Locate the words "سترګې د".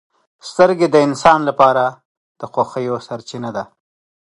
0.49-0.95